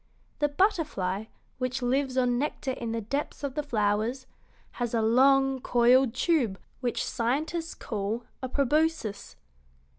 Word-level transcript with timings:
The 0.39 0.47
butterfly, 0.49 1.25
which 1.59 1.83
lives 1.83 2.17
on 2.17 2.39
nectar 2.39 2.71
in 2.71 2.91
the 2.91 3.01
depths 3.01 3.43
of 3.43 3.53
the 3.53 3.61
flowers, 3.61 4.25
has 4.81 4.95
a 4.95 5.01
long, 5.03 5.59
coiled 5.59 6.15
tube 6.15 6.59
which 6.79 7.05
scientists 7.05 7.75
call 7.75 8.23
a 8.41 8.49
proboscis. 8.49 9.35